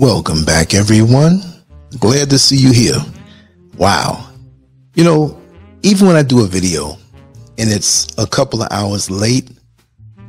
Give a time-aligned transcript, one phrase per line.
[0.00, 1.40] Welcome back, everyone.
[1.98, 3.04] Glad to see you here.
[3.78, 4.30] Wow.
[4.94, 5.42] You know,
[5.82, 6.92] even when I do a video
[7.58, 9.50] and it's a couple of hours late,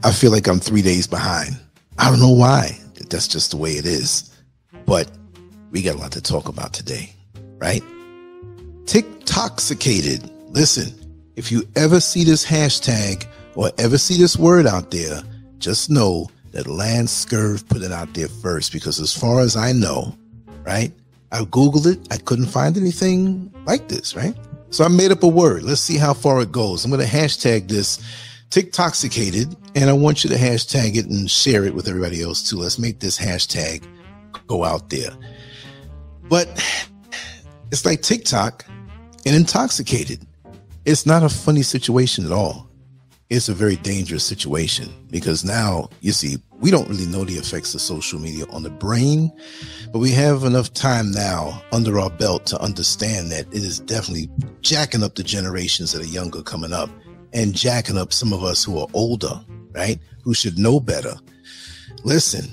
[0.04, 1.56] I feel like I'm three days behind.
[2.00, 2.80] I don't know why.
[3.12, 4.36] That's just the way it is.
[4.88, 5.12] But
[5.70, 7.14] we got a lot to talk about today,
[7.60, 7.84] right?
[8.86, 10.32] TikToxicated.
[10.50, 10.96] Listen,
[11.36, 15.21] if you ever see this hashtag or ever see this word out there,
[15.60, 19.71] just know that Lance Scurv put it out there first because as far as I
[19.71, 20.16] know,
[20.66, 20.92] right?
[21.32, 22.07] I Googled it.
[22.12, 24.36] I couldn't find anything like this, right?
[24.71, 25.64] So I made up a word.
[25.64, 26.86] Let's see how far it goes.
[26.86, 28.00] I'm going to hashtag this
[28.50, 32.58] TikToxicated and I want you to hashtag it and share it with everybody else too.
[32.58, 33.86] Let's make this hashtag
[34.48, 35.12] go out there.
[36.30, 36.48] But
[37.72, 38.66] it's like TikTok
[39.26, 40.26] and intoxicated.
[40.86, 42.69] It's not a funny situation at all
[43.30, 47.74] it's a very dangerous situation because now you see we don't really know the effects
[47.74, 49.32] of social media on the brain
[49.92, 54.30] but we have enough time now under our belt to understand that it is definitely
[54.62, 56.90] jacking up the generations that are younger coming up
[57.34, 59.40] and jacking up some of us who are older
[59.72, 60.00] right?
[60.24, 61.14] Who should know better.
[62.04, 62.46] Listen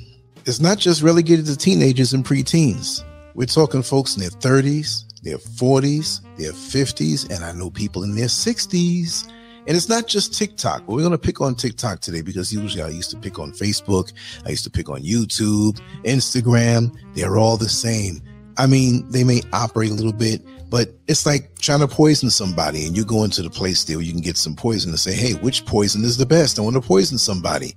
[0.47, 3.03] it's not just relegated to teenagers and preteens.
[3.35, 8.15] We're talking folks in their 30s their 40s their 50s and i know people in
[8.15, 9.29] their 60s
[9.67, 12.89] and it's not just TikTok, we're going to pick on TikTok today because usually I
[12.89, 14.13] used to pick on Facebook.
[14.45, 16.97] I used to pick on YouTube, Instagram.
[17.15, 18.23] They're all the same.
[18.59, 22.87] I mean, they may operate a little bit, but it's like trying to poison somebody
[22.87, 25.13] and you go into the place there where you can get some poison and say,
[25.13, 26.59] Hey, which poison is the best?
[26.59, 27.75] I want to poison somebody.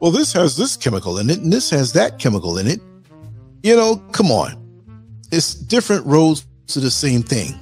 [0.00, 2.80] Well, this has this chemical in it and this has that chemical in it.
[3.62, 4.56] You know, come on.
[5.32, 7.58] It's different roads to the same thing.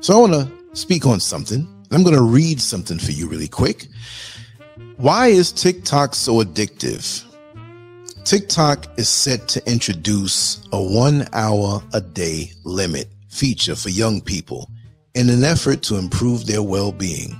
[0.00, 3.48] So I want to speak on something I'm going to read something for you really
[3.48, 3.88] quick.
[4.96, 7.24] Why is TikTok so addictive?
[8.24, 14.70] TikTok is set to introduce a one hour a day limit feature for young people
[15.14, 17.34] in an effort to improve their well being.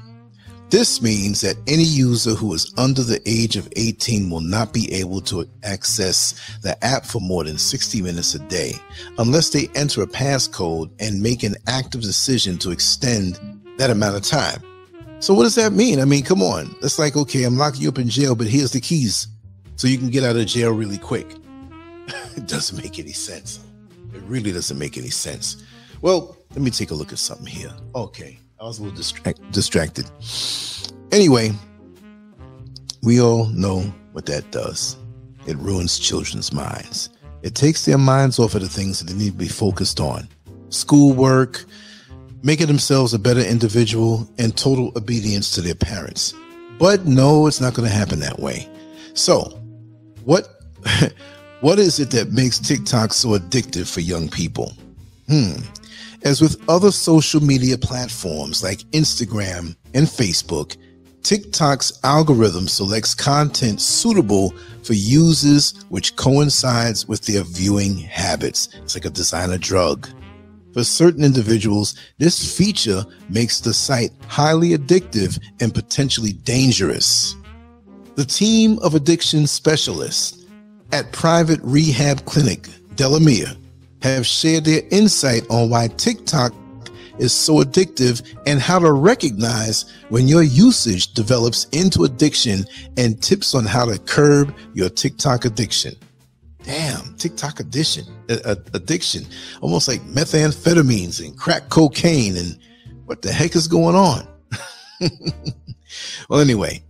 [0.71, 4.93] This means that any user who is under the age of 18 will not be
[4.93, 8.73] able to access the app for more than 60 minutes a day
[9.19, 14.23] unless they enter a passcode and make an active decision to extend that amount of
[14.23, 14.63] time.
[15.21, 16.01] So what does that mean?
[16.01, 16.75] I mean, come on.
[16.83, 19.29] It's like, okay, I'm locking you up in jail, but here's the keys
[19.77, 21.27] so you can get out of jail really quick.
[22.37, 23.61] it doesn't make any sense.
[24.15, 25.65] It really doesn't make any sense.
[26.03, 27.73] Well, let me take a look at something here.
[27.95, 30.11] Okay, I was a little distract- distracted.
[31.13, 31.53] Anyway,
[33.03, 33.81] we all know
[34.13, 34.97] what that does.
[35.47, 37.11] It ruins children's minds.
[37.43, 40.29] It takes their minds off of the things that they need to be focused on
[40.69, 41.65] schoolwork,
[42.43, 46.35] making themselves a better individual and total obedience to their parents.
[46.79, 48.69] But no, it's not going to happen that way.
[49.15, 49.59] So,
[50.25, 50.49] what
[51.61, 54.73] what is it that makes TikTok so addictive for young people?
[55.29, 55.53] Hmm.
[56.23, 60.77] As with other social media platforms like Instagram and Facebook,
[61.23, 68.69] TikTok's algorithm selects content suitable for users which coincides with their viewing habits.
[68.83, 70.09] It's like a designer drug.
[70.73, 77.35] For certain individuals, this feature makes the site highly addictive and potentially dangerous.
[78.15, 80.45] The team of addiction specialists
[80.93, 83.57] at private rehab clinic Delamere
[84.03, 86.55] have shared their insight on why TikTok
[87.19, 92.65] is so addictive and how to recognize when your usage develops into addiction
[92.97, 95.95] and tips on how to curb your TikTok addiction.
[96.63, 99.25] Damn, TikTok addiction, addiction,
[99.61, 102.59] almost like methamphetamines and crack cocaine and
[103.07, 104.27] what the heck is going on?
[106.29, 106.83] well, anyway,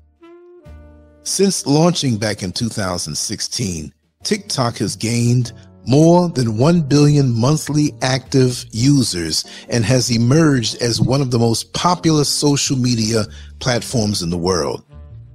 [1.23, 3.93] since launching back in 2016,
[4.23, 5.53] TikTok has gained
[5.87, 11.73] more than 1 billion monthly active users and has emerged as one of the most
[11.73, 13.25] popular social media
[13.61, 14.84] platforms in the world.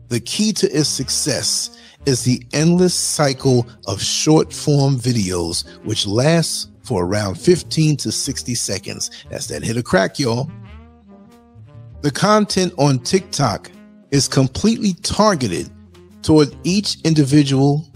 [0.10, 6.70] The key to its success is the endless cycle of short form videos, which lasts
[6.84, 9.12] for around 15 to 60 seconds.
[9.30, 10.50] That's that hit a crack, y'all.
[12.02, 13.72] The content on TikTok
[14.12, 15.70] is completely targeted
[16.22, 17.90] toward each individual.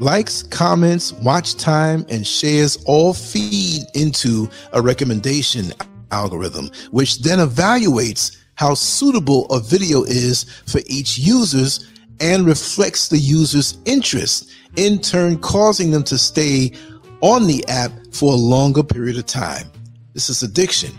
[0.00, 5.72] Likes, comments, watch time, and shares all feed into a recommendation
[6.10, 11.91] algorithm, which then evaluates how suitable a video is for each user's
[12.22, 16.72] and reflects the user's interest, in turn causing them to stay
[17.20, 19.70] on the app for a longer period of time.
[20.14, 20.98] This is addiction.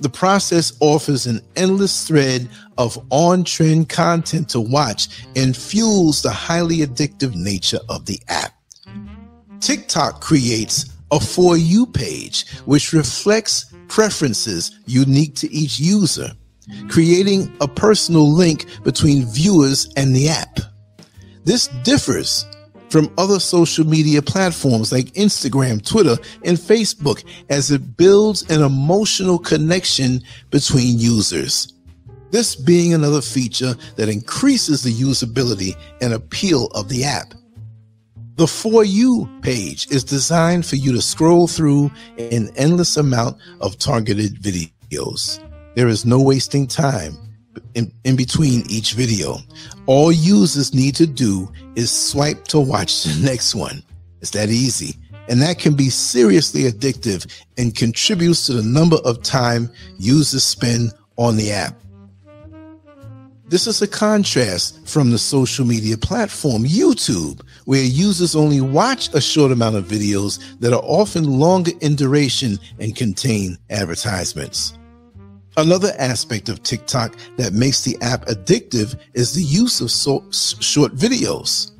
[0.00, 6.32] The process offers an endless thread of on trend content to watch and fuels the
[6.32, 8.52] highly addictive nature of the app.
[9.60, 16.32] TikTok creates a For You page, which reflects preferences unique to each user,
[16.88, 20.60] creating a personal link between viewers and the app.
[21.44, 22.46] This differs
[22.88, 29.38] from other social media platforms like Instagram, Twitter, and Facebook as it builds an emotional
[29.38, 31.72] connection between users.
[32.30, 37.34] This being another feature that increases the usability and appeal of the app.
[38.36, 43.78] The For You page is designed for you to scroll through an endless amount of
[43.78, 45.43] targeted videos.
[45.74, 47.16] There is no wasting time
[47.74, 49.38] in, in between each video.
[49.86, 53.82] All users need to do is swipe to watch the next one.
[54.20, 54.96] It's that easy.
[55.28, 57.26] And that can be seriously addictive
[57.56, 61.74] and contributes to the number of time users spend on the app.
[63.48, 69.20] This is a contrast from the social media platform YouTube, where users only watch a
[69.20, 74.78] short amount of videos that are often longer in duration and contain advertisements.
[75.56, 80.96] Another aspect of TikTok that makes the app addictive is the use of so- short
[80.96, 81.70] videos.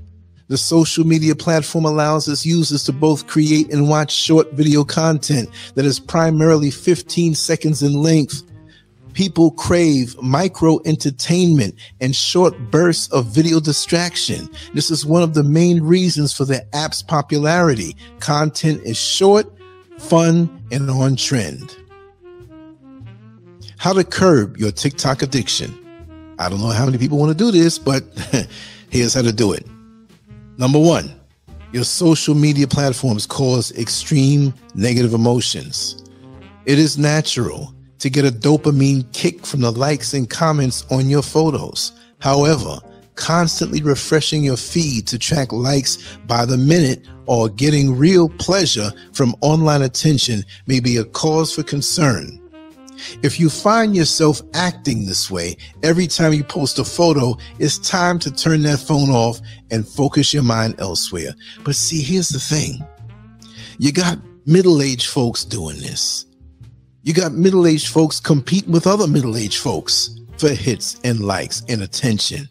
[0.46, 5.48] The social media platform allows its users to both create and watch short video content
[5.74, 8.42] that is primarily 15 seconds in length.
[9.14, 14.48] People crave micro entertainment and short bursts of video distraction.
[14.74, 17.96] This is one of the main reasons for the app's popularity.
[18.20, 19.46] Content is short,
[19.98, 21.74] fun, and on trend.
[23.78, 25.78] How to curb your TikTok addiction.
[26.38, 28.04] I don't know how many people want to do this, but
[28.90, 29.66] here's how to do it.
[30.56, 31.12] Number one,
[31.72, 36.04] your social media platforms cause extreme negative emotions.
[36.66, 41.22] It is natural to get a dopamine kick from the likes and comments on your
[41.22, 41.92] photos.
[42.20, 42.78] However,
[43.16, 49.34] constantly refreshing your feed to track likes by the minute or getting real pleasure from
[49.40, 52.40] online attention may be a cause for concern.
[53.22, 58.18] If you find yourself acting this way every time you post a photo, it's time
[58.20, 61.34] to turn that phone off and focus your mind elsewhere.
[61.64, 62.84] But see, here's the thing.
[63.78, 66.26] You got middle-aged folks doing this.
[67.02, 72.48] You got middle-aged folks competing with other middle-aged folks for hits and likes and attention.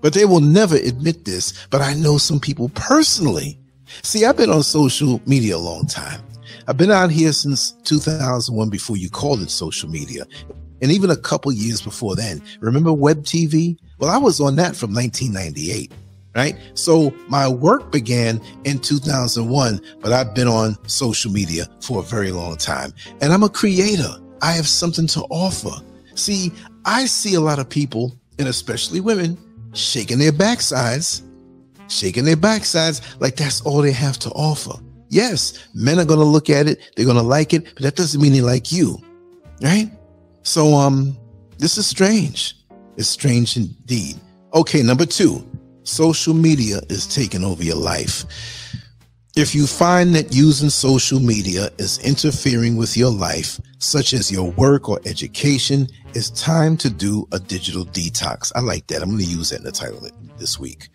[0.00, 3.58] But they will never admit this, but I know some people personally.
[4.02, 6.20] See, I've been on social media a long time.
[6.68, 10.24] I've been out here since 2001 before you called it social media.
[10.82, 12.42] And even a couple years before then.
[12.60, 13.78] Remember web TV?
[13.98, 15.92] Well, I was on that from 1998,
[16.34, 16.56] right?
[16.74, 22.32] So my work began in 2001, but I've been on social media for a very
[22.32, 22.92] long time.
[23.20, 24.14] And I'm a creator.
[24.42, 25.70] I have something to offer.
[26.14, 26.52] See,
[26.84, 29.38] I see a lot of people, and especially women,
[29.72, 31.22] shaking their backsides,
[31.88, 34.78] shaking their backsides like that's all they have to offer.
[35.08, 36.92] Yes, men are going to look at it.
[36.96, 38.98] They're going to like it, but that doesn't mean they like you.
[39.62, 39.90] Right?
[40.42, 41.16] So, um,
[41.58, 42.56] this is strange.
[42.96, 44.16] It's strange indeed.
[44.54, 44.82] Okay.
[44.82, 45.46] Number two,
[45.84, 48.24] social media is taking over your life.
[49.36, 54.50] If you find that using social media is interfering with your life, such as your
[54.52, 58.50] work or education, it's time to do a digital detox.
[58.56, 59.02] I like that.
[59.02, 60.88] I'm going to use that in the title this week.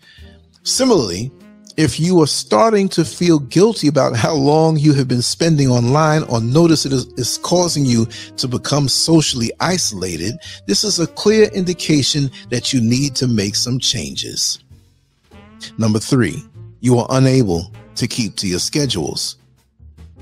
[0.64, 1.30] Similarly,
[1.76, 6.22] if you are starting to feel guilty about how long you have been spending online
[6.24, 10.34] or notice it is, is, causing you to become socially isolated,
[10.66, 14.62] this is a clear indication that you need to make some changes.
[15.78, 16.42] Number three,
[16.80, 19.36] you are unable to keep to your schedules.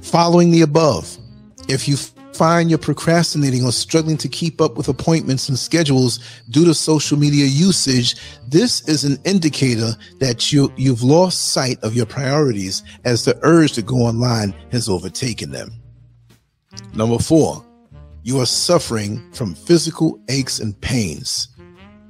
[0.03, 1.17] Following the above,
[1.69, 1.97] if you
[2.33, 6.19] find you're procrastinating or struggling to keep up with appointments and schedules
[6.51, 8.17] due to social media usage,
[8.49, 13.73] this is an indicator that you, you've lost sight of your priorities as the urge
[13.73, 15.73] to go online has overtaken them.
[16.95, 17.65] Number four,
[18.23, 21.49] you are suffering from physical aches and pains.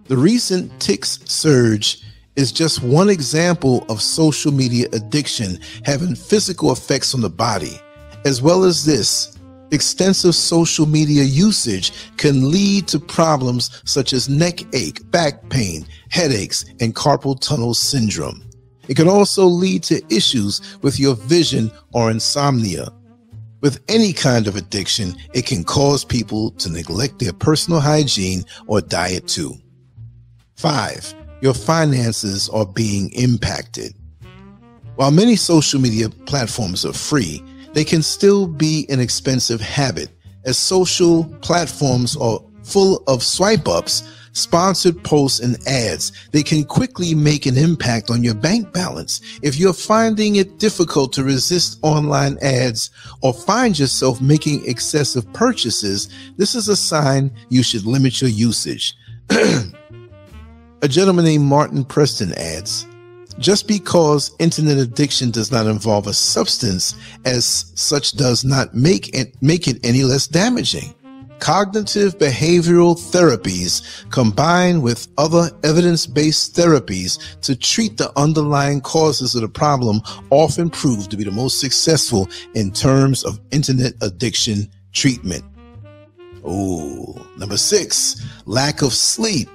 [0.04, 2.02] The recent tics surge
[2.36, 7.80] is just one example of social media addiction having physical effects on the body.
[8.24, 9.38] As well as this,
[9.72, 16.64] Extensive social media usage can lead to problems such as neck ache, back pain, headaches,
[16.80, 18.42] and carpal tunnel syndrome.
[18.88, 22.88] It can also lead to issues with your vision or insomnia.
[23.60, 28.80] With any kind of addiction, it can cause people to neglect their personal hygiene or
[28.80, 29.54] diet too.
[30.56, 33.94] Five, your finances are being impacted.
[34.96, 40.08] While many social media platforms are free, they can still be an expensive habit
[40.44, 46.12] as social platforms are full of swipe ups sponsored posts, and ads.
[46.32, 49.20] They can quickly make an impact on your bank balance.
[49.42, 52.90] If you're finding it difficult to resist online ads
[53.22, 58.94] or find yourself making excessive purchases, this is a sign you should limit your usage.
[59.30, 62.86] a gentleman named Martin Preston adds,
[63.40, 66.94] just because internet addiction does not involve a substance
[67.24, 70.94] as such does not make it, make it any less damaging.
[71.38, 79.48] Cognitive behavioral therapies combined with other evidence-based therapies to treat the underlying causes of the
[79.48, 85.42] problem often prove to be the most successful in terms of internet addiction treatment.
[86.44, 89.48] Oh, number six, lack of sleep.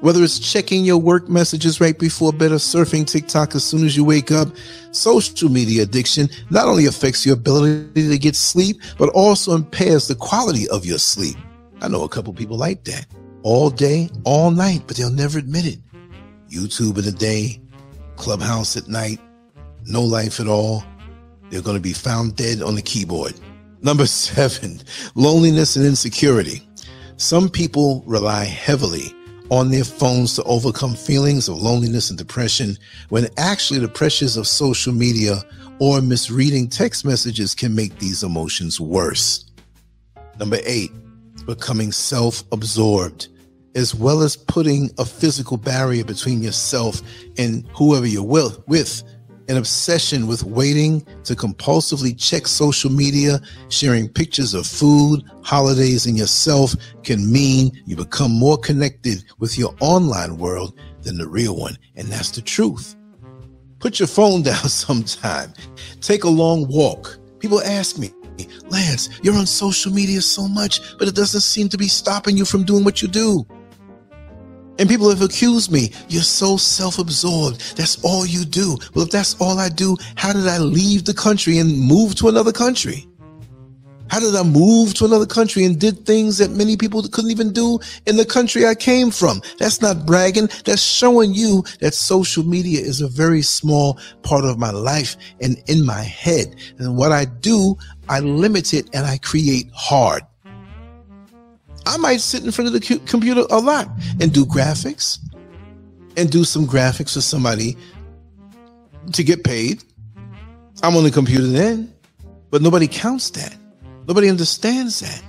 [0.00, 3.98] Whether it's checking your work messages right before bed or surfing TikTok as soon as
[3.98, 4.48] you wake up,
[4.92, 10.14] social media addiction not only affects your ability to get sleep, but also impairs the
[10.14, 11.36] quality of your sleep.
[11.82, 13.06] I know a couple people like that.
[13.42, 15.78] All day, all night, but they'll never admit it.
[16.50, 17.60] YouTube in the day,
[18.16, 19.20] Clubhouse at night,
[19.84, 20.82] no life at all.
[21.50, 23.34] They're going to be found dead on the keyboard.
[23.82, 24.80] Number seven,
[25.14, 26.66] loneliness and insecurity.
[27.18, 29.14] Some people rely heavily
[29.50, 32.78] on their phones to overcome feelings of loneliness and depression
[33.08, 35.42] when actually the pressures of social media
[35.80, 39.44] or misreading text messages can make these emotions worse.
[40.38, 40.92] Number eight,
[41.46, 43.28] becoming self absorbed,
[43.74, 47.02] as well as putting a physical barrier between yourself
[47.36, 49.02] and whoever you're with, with
[49.50, 56.16] an obsession with waiting to compulsively check social media, sharing pictures of food, holidays, and
[56.16, 61.76] yourself can mean you become more connected with your online world than the real one.
[61.96, 62.94] And that's the truth.
[63.80, 65.52] Put your phone down sometime.
[66.00, 67.18] Take a long walk.
[67.40, 68.12] People ask me,
[68.68, 72.44] Lance, you're on social media so much, but it doesn't seem to be stopping you
[72.44, 73.44] from doing what you do.
[74.80, 77.76] And people have accused me, you're so self absorbed.
[77.76, 78.78] That's all you do.
[78.94, 82.28] Well, if that's all I do, how did I leave the country and move to
[82.28, 83.06] another country?
[84.08, 87.52] How did I move to another country and did things that many people couldn't even
[87.52, 89.42] do in the country I came from?
[89.58, 90.48] That's not bragging.
[90.64, 95.62] That's showing you that social media is a very small part of my life and
[95.68, 96.56] in my head.
[96.78, 97.76] And what I do,
[98.08, 100.22] I limit it and I create hard.
[101.86, 103.88] I might sit in front of the computer a lot
[104.20, 105.18] and do graphics
[106.16, 107.76] and do some graphics for somebody
[109.12, 109.82] to get paid.
[110.82, 111.92] I'm on the computer then,
[112.50, 113.54] but nobody counts that.
[114.06, 115.22] Nobody understands that.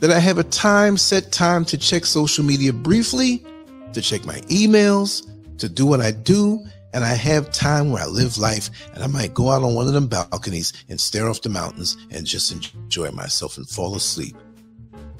[0.00, 3.44] That I have a time, set time to check social media briefly,
[3.92, 5.28] to check my emails,
[5.58, 6.64] to do what I do.
[6.94, 9.86] And I have time where I live life and I might go out on one
[9.86, 14.36] of them balconies and stare off the mountains and just enjoy myself and fall asleep.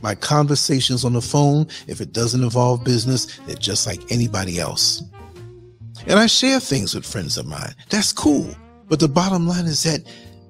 [0.00, 5.02] My conversations on the phone, if it doesn't involve business, they're just like anybody else.
[6.06, 7.74] And I share things with friends of mine.
[7.90, 8.54] That's cool.
[8.88, 10.00] But the bottom line is that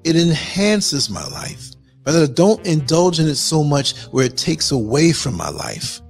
[0.04, 1.70] it enhances my life.
[2.04, 6.00] But I don't indulge in it so much where it takes away from my life.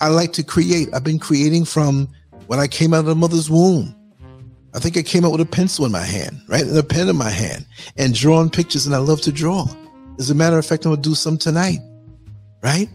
[0.00, 0.88] I like to create.
[0.94, 2.08] I've been creating from
[2.46, 3.94] when I came out of the mother's womb.
[4.72, 6.62] I think I came out with a pencil in my hand, right?
[6.62, 8.86] And a pen in my hand and drawing pictures.
[8.86, 9.66] And I love to draw.
[10.18, 11.80] As a matter of fact, I'm going to do some tonight
[12.62, 12.88] right?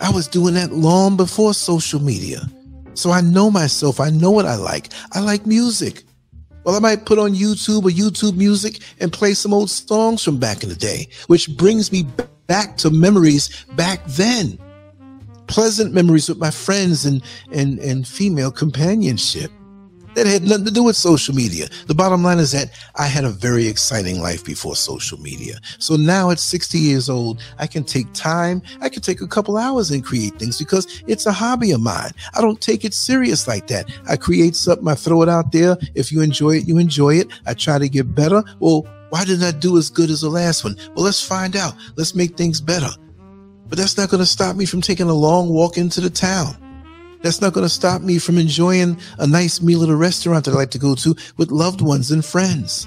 [0.00, 2.40] I was doing that long before social media.
[2.94, 4.00] So I know myself.
[4.00, 4.88] I know what I like.
[5.12, 6.04] I like music.
[6.64, 10.38] Well, I might put on YouTube or YouTube music and play some old songs from
[10.38, 12.06] back in the day, which brings me
[12.46, 14.58] back to memories back then.
[15.46, 19.52] Pleasant memories with my friends and, and, and female companionship.
[20.16, 21.68] That had nothing to do with social media.
[21.88, 25.58] The bottom line is that I had a very exciting life before social media.
[25.78, 28.62] So now at 60 years old, I can take time.
[28.80, 32.12] I can take a couple hours and create things because it's a hobby of mine.
[32.34, 33.90] I don't take it serious like that.
[34.08, 35.76] I create something, I throw it out there.
[35.94, 37.28] If you enjoy it, you enjoy it.
[37.44, 38.42] I try to get better.
[38.58, 40.76] Well, why didn't I do as good as the last one?
[40.94, 41.74] Well, let's find out.
[41.96, 42.88] Let's make things better.
[43.68, 46.56] But that's not going to stop me from taking a long walk into the town.
[47.26, 50.52] That's not going to stop me from enjoying a nice meal at a restaurant that
[50.52, 52.86] I like to go to with loved ones and friends.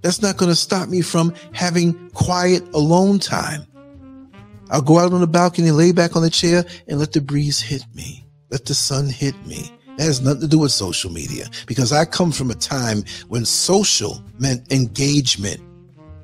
[0.00, 3.66] That's not going to stop me from having quiet alone time.
[4.70, 7.60] I'll go out on the balcony, lay back on the chair and let the breeze
[7.60, 8.26] hit me.
[8.48, 9.70] Let the sun hit me.
[9.98, 13.44] That has nothing to do with social media because I come from a time when
[13.44, 15.60] social meant engagement.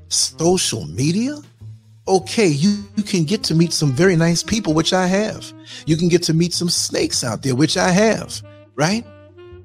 [0.09, 1.37] Social media?
[2.09, 5.53] Okay, you, you can get to meet some very nice people, which I have.
[5.87, 8.43] You can get to meet some snakes out there, which I have,
[8.75, 9.05] right?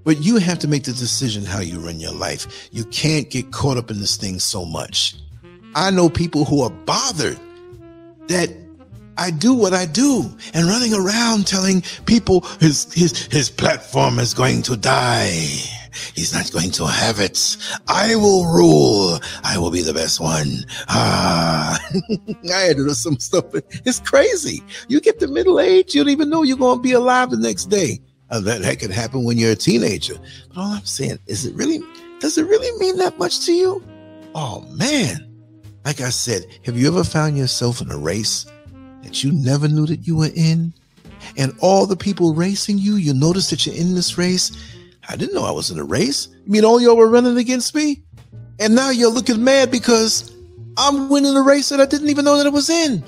[0.04, 2.70] But you have to make the decision how you run your life.
[2.72, 5.16] You can't get caught up in this thing so much.
[5.76, 7.40] I know people who are bothered
[8.28, 8.50] that
[9.18, 14.34] I do what I do and running around telling people his, his, his platform is
[14.34, 15.60] going to die.
[16.16, 17.58] He's not going to have it.
[17.88, 19.20] I will rule.
[19.44, 20.48] I will be the best one.
[20.90, 21.80] Ah,
[22.54, 23.46] I had to do some stuff.
[23.54, 24.64] It's crazy.
[24.88, 27.38] You get to middle age, you don't even know you're going to be alive the
[27.38, 28.00] next day.
[28.30, 30.16] Uh, that, that could happen when you're a teenager.
[30.50, 31.80] But all I'm saying, is it really,
[32.20, 33.84] does it really mean that much to you?
[34.34, 35.28] Oh man.
[35.84, 38.46] Like I said, have you ever found yourself in a race
[39.04, 40.74] that you never knew that you were in?
[41.38, 44.52] And all the people racing you, you notice that you're in this race
[45.12, 46.30] I didn't know I was in a race.
[46.46, 48.04] You mean all y'all were running against me?
[48.60, 50.36] And now you're looking mad because
[50.78, 53.04] I'm winning a race that I didn't even know that it was in.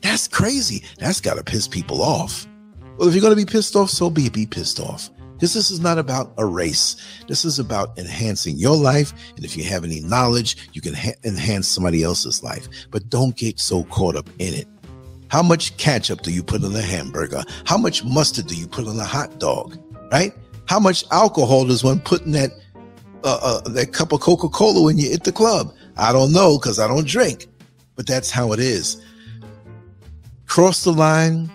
[0.00, 0.82] That's crazy.
[0.98, 2.46] That's got to piss people off.
[2.96, 4.32] Well, if you're going to be pissed off, so be it.
[4.32, 5.10] Be pissed off.
[5.34, 6.96] Because this is not about a race.
[7.28, 9.12] This is about enhancing your life.
[9.36, 12.68] And if you have any knowledge, you can ha- enhance somebody else's life.
[12.90, 14.66] But don't get so caught up in it.
[15.28, 17.42] How much ketchup do you put on a hamburger?
[17.64, 19.78] How much mustard do you put on a hot dog?
[20.10, 20.34] Right?
[20.66, 22.52] How much alcohol does one put in that
[23.24, 25.74] uh, uh, that cup of Coca Cola when you at the club?
[25.96, 27.46] I don't know because I don't drink,
[27.96, 29.02] but that's how it is.
[30.46, 31.50] Cross the line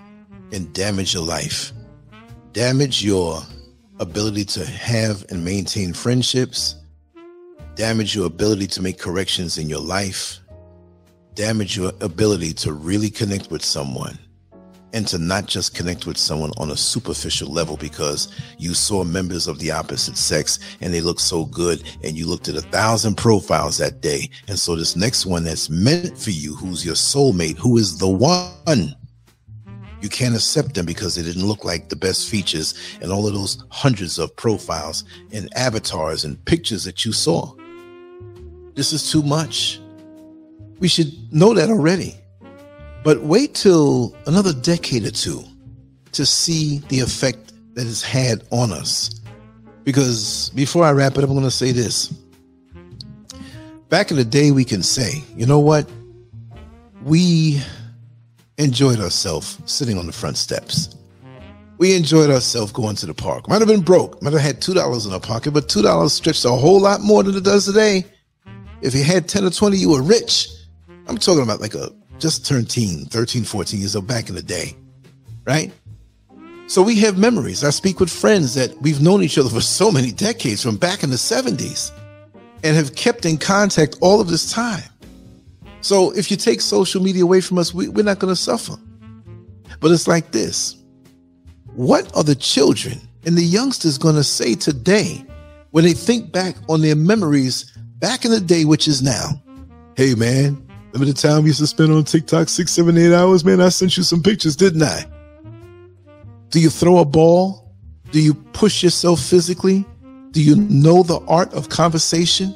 [0.51, 1.71] and damage your life,
[2.53, 3.41] damage your
[3.99, 6.75] ability to have and maintain friendships,
[7.75, 10.39] damage your ability to make corrections in your life,
[11.33, 14.17] damage your ability to really connect with someone
[14.97, 19.47] and to not just connect with someone on a superficial level because you saw members
[19.47, 23.15] of the opposite sex and they looked so good and you looked at a thousand
[23.15, 24.27] profiles that day.
[24.47, 28.07] And so this next one that's meant for you, who's your soulmate, who is the
[28.07, 28.95] one,
[30.01, 33.35] you can't accept them because they didn't look like the best features and all of
[33.35, 37.53] those hundreds of profiles and avatars and pictures that you saw.
[38.73, 39.79] This is too much.
[40.79, 42.15] We should know that already.
[43.07, 45.41] But wait till another decade or two
[46.11, 49.21] to see the effect that it's had on us.
[49.85, 52.13] Because before I wrap it up, I'm going to say this.
[53.87, 55.89] Back in the day, we can say, you know what?
[57.01, 57.61] We
[58.57, 60.93] enjoyed ourselves sitting on the front steps.
[61.77, 63.47] We enjoyed ourselves going to the park.
[63.47, 66.49] Might have been broke, might have had $2 in our pocket, but $2 stretched a
[66.49, 68.03] whole lot more than it does today.
[68.81, 70.49] If you had 10 or 20, you were rich.
[71.07, 74.41] I'm talking about like a just turned teen, 13, 14 years old back in the
[74.41, 74.75] day,
[75.45, 75.71] right?
[76.67, 77.63] So we have memories.
[77.63, 81.03] I speak with friends that we've known each other for so many decades from back
[81.03, 81.91] in the 70s
[82.63, 84.83] and have kept in contact all of this time.
[85.81, 88.75] So if you take social media away from us, we, we're not going to suffer.
[89.79, 90.75] But it's like this
[91.75, 95.23] What are the children and the youngsters going to say today
[95.71, 99.41] when they think back on their memories back in the day, which is now?
[99.95, 103.43] Hey, man, Remember the time we used to spend on TikTok six, seven, eight hours?
[103.43, 105.05] Man, I sent you some pictures, didn't I?
[106.49, 107.73] Do you throw a ball?
[108.11, 109.85] Do you push yourself physically?
[110.31, 112.55] Do you know the art of conversation?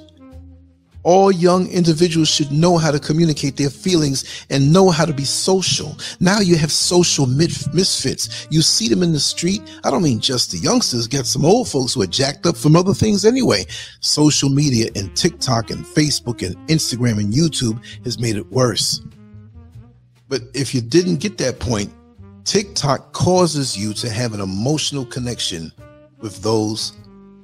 [1.04, 5.24] All young individuals should know how to communicate their feelings and know how to be
[5.24, 5.98] social.
[6.20, 8.48] Now you have social misfits.
[8.52, 9.62] You see them in the street.
[9.84, 12.76] I don't mean just the youngsters, get some old folks who are jacked up from
[12.76, 13.66] other things anyway.
[14.02, 19.02] Social media and TikTok and Facebook and Instagram and YouTube has made it worse.
[20.28, 21.92] But if you didn't get that point,
[22.46, 25.72] TikTok causes you to have an emotional connection
[26.20, 26.94] with those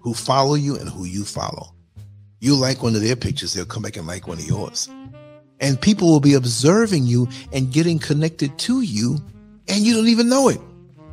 [0.02, 1.74] who follow you and who you follow.
[2.40, 4.88] You like one of their pictures, they'll come back and like one of yours.
[5.60, 9.18] And people will be observing you and getting connected to you,
[9.68, 10.62] and you don't even know it.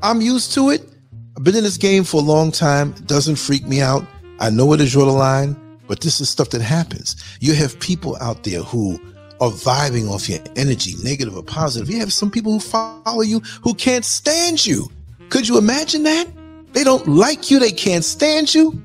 [0.03, 0.87] I'm used to it.
[1.35, 2.91] I've been in this game for a long time.
[2.99, 4.07] It doesn't freak me out.
[4.39, 5.57] I know where to draw the line,
[5.89, 7.17] but this is stuff that happens.
[7.41, 9.01] You have people out there who
[9.41, 11.89] are vibing off your energy, negative or positive.
[11.89, 14.91] You have some people who follow you who can't stand you.
[15.31, 16.27] Could you imagine that?
[16.75, 18.83] They don't like you, they can't stand you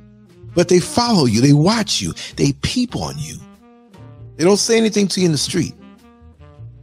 [0.55, 3.35] but they follow you, they watch you, they peep on you.
[4.35, 5.73] They don't say anything to you in the street.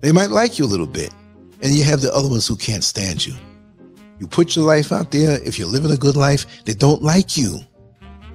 [0.00, 1.12] They might like you a little bit,
[1.62, 3.35] and you have the other ones who can't stand you.
[4.18, 5.42] You put your life out there.
[5.42, 7.61] If you're living a good life, they don't like you.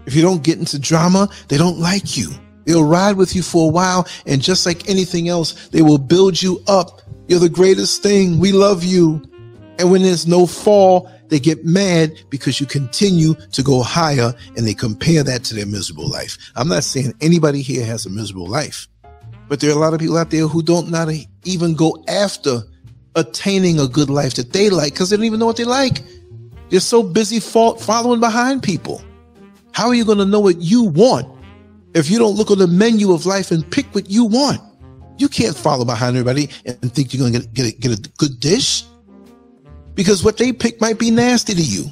[0.05, 2.29] If you don't get into drama, they don't like you.
[2.65, 6.41] They'll ride with you for a while, and just like anything else, they will build
[6.41, 7.01] you up.
[7.27, 8.39] You're the greatest thing.
[8.39, 9.21] We love you.
[9.81, 14.67] And when there's no fall, they get mad because you continue to go higher and
[14.67, 16.37] they compare that to their miserable life.
[16.55, 18.87] I'm not saying anybody here has a miserable life,
[19.49, 21.09] but there are a lot of people out there who don't not
[21.45, 22.61] even go after
[23.15, 26.03] attaining a good life that they like because they don't even know what they like.
[26.69, 29.01] They're so busy following behind people.
[29.71, 31.27] How are you going to know what you want
[31.95, 34.61] if you don't look on the menu of life and pick what you want?
[35.17, 38.39] You can't follow behind everybody and think you're going to get, a, get a good
[38.39, 38.85] dish
[39.95, 41.85] because what they pick might be nasty to you.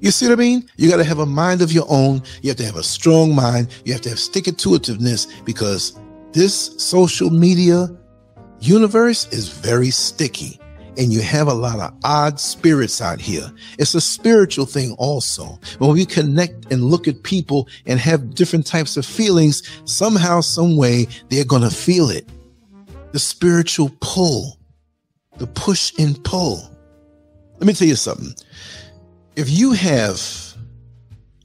[0.00, 0.68] You see what I mean?
[0.76, 2.22] You got to have a mind of your own.
[2.42, 3.68] You have to have a strong mind.
[3.84, 5.98] You have to have stick to itiveness because
[6.32, 7.88] this social media
[8.58, 10.58] universe is very sticky
[10.98, 13.50] and you have a lot of odd spirits out here.
[13.78, 15.58] It's a spiritual thing also.
[15.78, 20.76] When we connect and look at people and have different types of feelings, somehow, some
[20.76, 22.28] way, they're going to feel it.
[23.12, 24.58] The spiritual pull,
[25.38, 26.68] the push and pull.
[27.62, 28.34] Let me tell you something.
[29.36, 30.20] If you have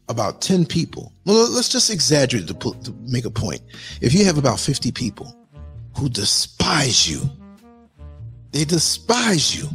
[0.10, 3.62] about 10 people, well, let's just exaggerate to, put, to make a point.
[4.02, 5.32] If you have about 50 people
[5.96, 7.22] who despise you,
[8.52, 9.70] they despise you.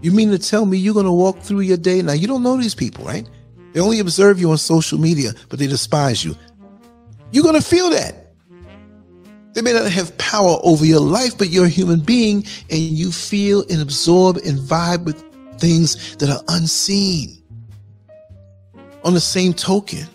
[0.00, 2.02] You mean to tell me you're going to walk through your day?
[2.02, 3.30] Now, you don't know these people, right?
[3.72, 6.34] They only observe you on social media, but they despise you.
[7.30, 8.32] You're going to feel that.
[9.52, 13.12] They may not have power over your life, but you're a human being and you
[13.12, 15.29] feel and absorb and vibe with
[15.60, 17.42] things that are unseen.
[19.04, 20.06] On the same token,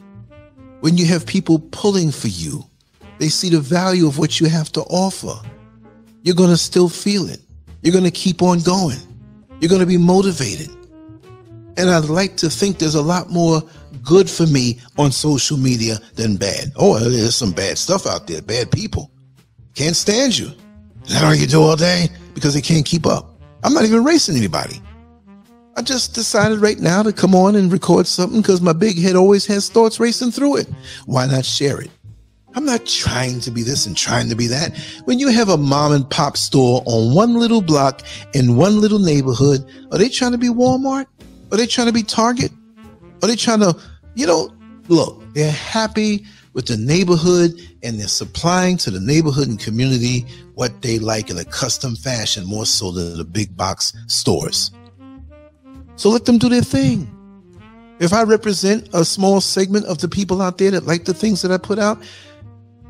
[0.81, 2.63] when you have people pulling for you,
[3.17, 5.33] they see the value of what you have to offer.
[6.23, 7.39] You're going to still feel it.
[7.81, 8.99] You're going to keep on going.
[9.59, 10.69] You're going to be motivated.
[11.77, 13.61] And I'd like to think there's a lot more
[14.03, 16.71] good for me on social media than bad.
[16.75, 19.11] Oh, there's some bad stuff out there, bad people.
[19.73, 20.51] Can't stand you.
[21.05, 22.09] Is that all you do all day?
[22.33, 23.39] Because they can't keep up.
[23.63, 24.81] I'm not even racing anybody.
[25.77, 29.17] I just decided right now to come on and record something because my big head
[29.17, 30.69] always has thoughts racing through it.
[31.05, 31.91] Why not share it?
[32.53, 34.77] I'm not trying to be this and trying to be that.
[35.03, 38.99] When you have a mom and pop store on one little block in one little
[38.99, 41.07] neighborhood, are they trying to be Walmart?
[41.51, 42.53] Are they trying to be Target?
[43.21, 43.77] Are they trying to,
[44.13, 44.53] you know,
[44.87, 47.51] look, they're happy with the neighborhood
[47.83, 52.45] and they're supplying to the neighborhood and community what they like in a custom fashion
[52.45, 54.71] more so than the big box stores.
[55.95, 57.11] So let them do their thing.
[57.99, 61.41] If I represent a small segment of the people out there that like the things
[61.41, 62.01] that I put out,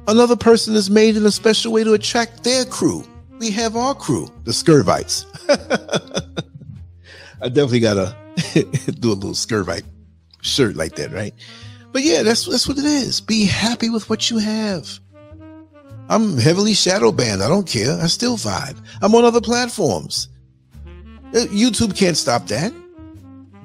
[0.07, 3.03] Another person is made in a special way to attract their crew.
[3.39, 5.25] We have our crew, the Scurvites.
[7.41, 8.15] I definitely gotta
[8.99, 9.83] do a little Scurvite
[10.41, 11.33] shirt like that, right?
[11.91, 13.19] But yeah, that's that's what it is.
[13.19, 14.87] Be happy with what you have.
[16.07, 17.41] I'm heavily shadow banned.
[17.41, 17.99] I don't care.
[17.99, 18.77] I still vibe.
[19.01, 20.29] I'm on other platforms.
[21.33, 22.71] Uh, YouTube can't stop that.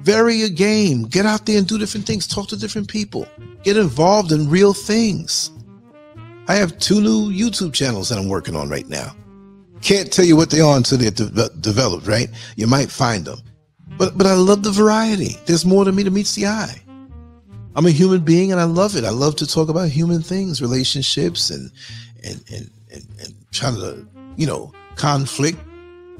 [0.03, 1.03] Vary your game.
[1.03, 2.27] Get out there and do different things.
[2.27, 3.27] Talk to different people.
[3.63, 5.51] Get involved in real things.
[6.47, 9.15] I have two new YouTube channels that I'm working on right now.
[9.81, 12.29] Can't tell you what they are until they're de- developed, right?
[12.55, 13.39] You might find them.
[13.97, 15.37] But but I love the variety.
[15.45, 16.81] There's more to me to meets the eye.
[17.75, 19.03] I'm a human being and I love it.
[19.03, 21.71] I love to talk about human things, relationships and
[22.23, 25.59] and and and, and trying to, you know, conflict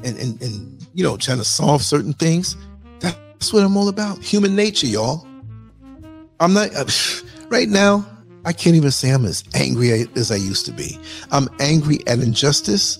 [0.04, 2.56] and, and and you know, trying to solve certain things.
[3.42, 4.24] That's what I'm all about.
[4.24, 5.26] Human nature, y'all.
[6.40, 6.86] I'm not uh,
[7.50, 8.06] right now
[8.46, 11.00] I can't even say I'm as angry as I used to be.
[11.32, 12.98] I'm angry at injustice,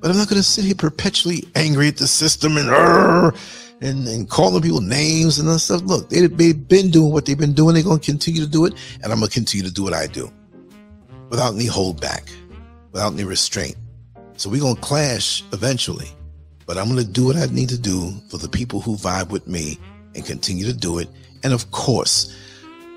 [0.00, 3.32] but I'm not going to sit here perpetually angry at the system and uh,
[3.80, 5.82] and, and calling people names and stuff.
[5.82, 7.74] Look, they, they've been doing what they've been doing.
[7.74, 9.92] They're going to continue to do it, and I'm going to continue to do what
[9.92, 10.30] I do
[11.30, 12.30] without any holdback,
[12.92, 13.74] without any restraint.
[14.36, 16.10] So we're going to clash eventually,
[16.70, 19.30] but I'm going to do what I need to do for the people who vibe
[19.30, 19.76] with me
[20.14, 21.08] and continue to do it.
[21.42, 22.32] And of course,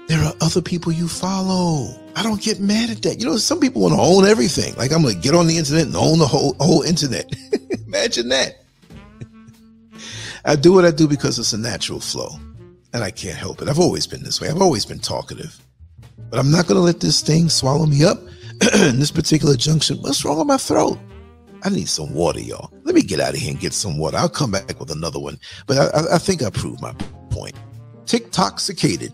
[0.07, 1.87] there are other people you follow.
[2.15, 3.19] I don't get mad at that.
[3.19, 4.75] You know, some people want to own everything.
[4.75, 7.33] Like I'm going to get on the internet and own the whole whole internet.
[7.87, 8.63] Imagine that.
[10.45, 12.29] I do what I do because it's a natural flow,
[12.93, 13.69] and I can't help it.
[13.69, 14.49] I've always been this way.
[14.49, 15.59] I've always been talkative,
[16.29, 18.19] but I'm not going to let this thing swallow me up.
[18.75, 20.99] in this particular junction, what's wrong with my throat?
[21.63, 22.71] I need some water, y'all.
[22.83, 24.17] Let me get out of here and get some water.
[24.17, 26.93] I'll come back with another one, but I, I think I proved my
[27.29, 27.55] point.
[28.05, 29.13] TikToxicated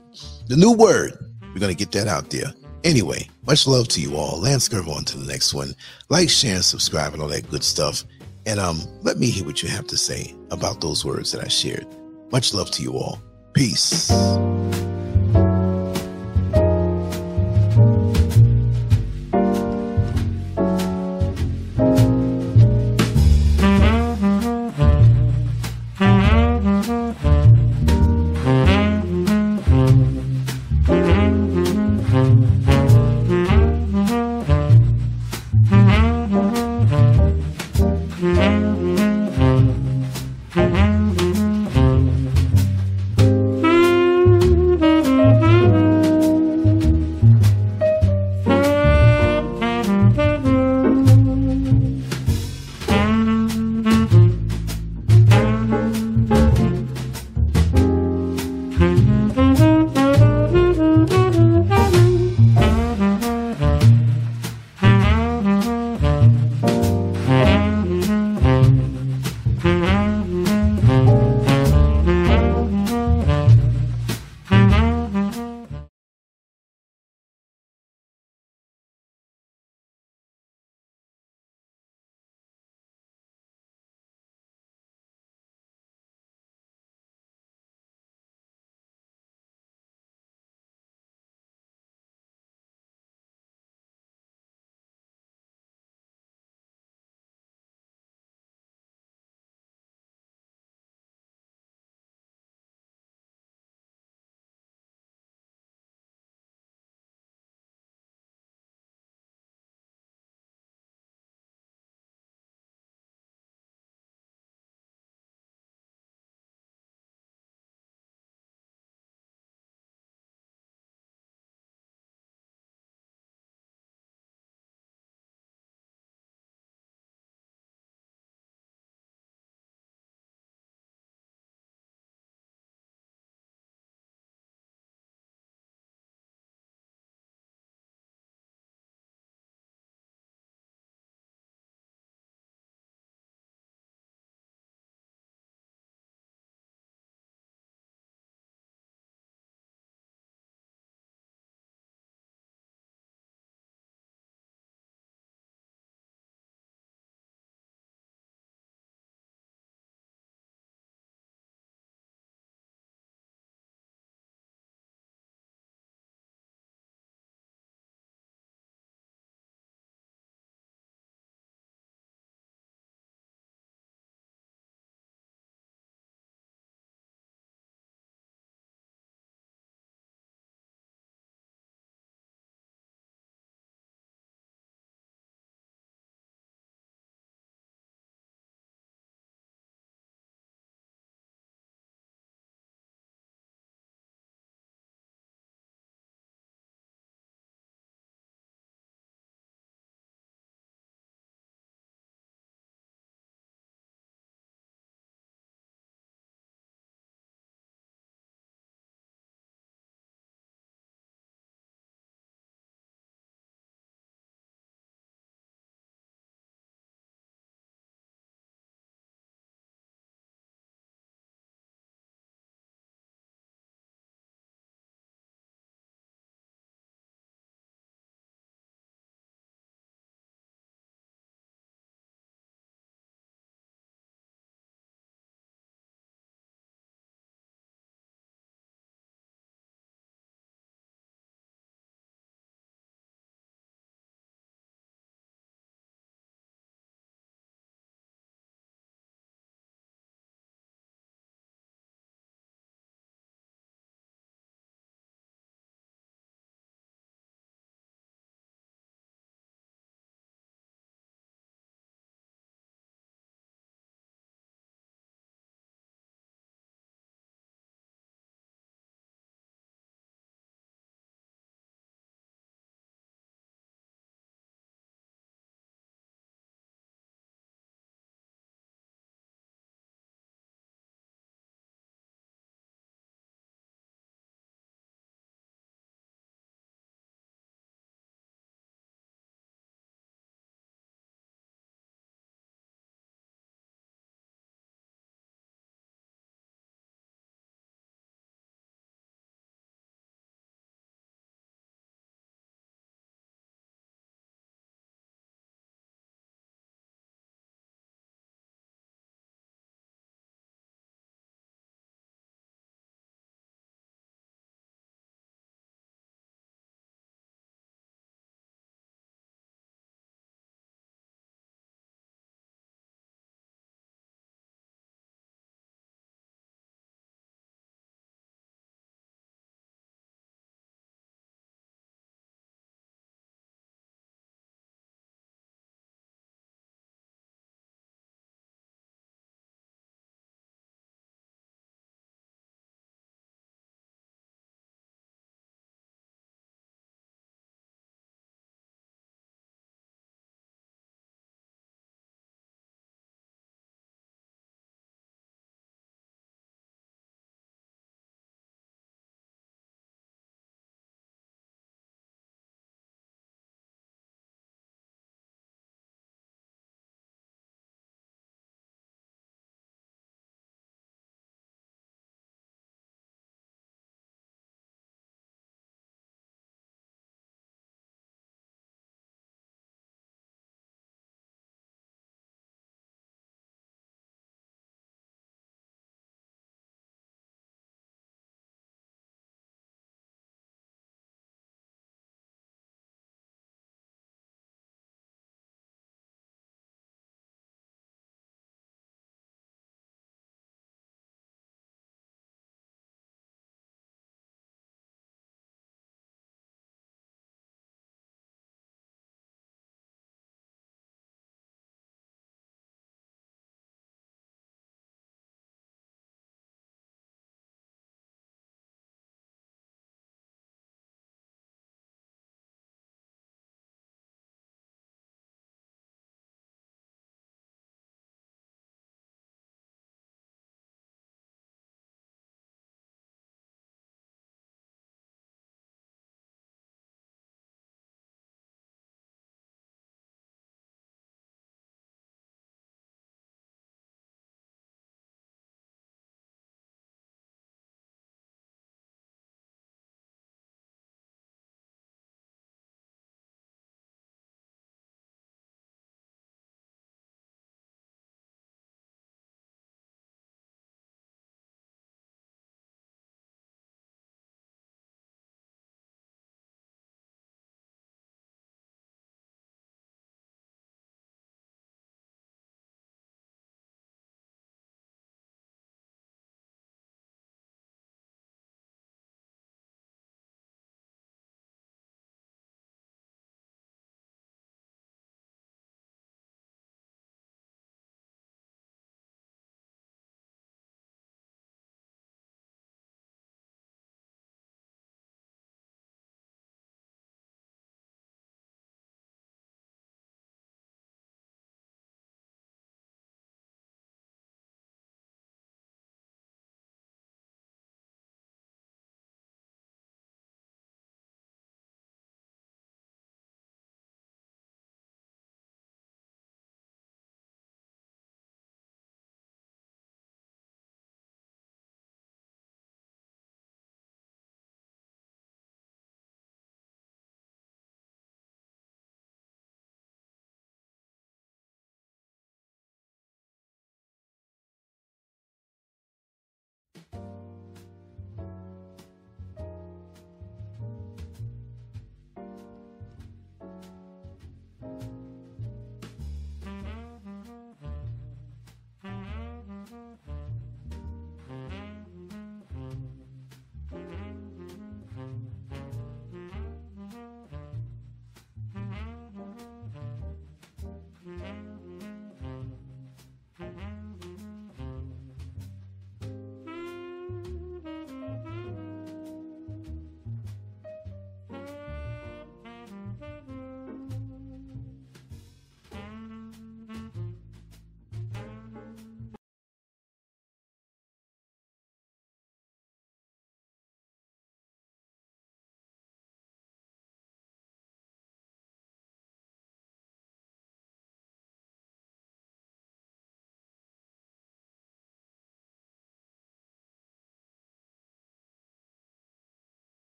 [0.49, 1.13] the new word.
[1.53, 2.51] We're going to get that out there.
[2.83, 4.41] Anyway, much love to you all.
[4.41, 5.73] Lance on to the next one.
[6.09, 8.03] Like, share, and subscribe, and all that good stuff.
[8.45, 11.47] And um, let me hear what you have to say about those words that I
[11.47, 11.87] shared.
[12.31, 13.21] Much love to you all.
[13.53, 14.09] Peace.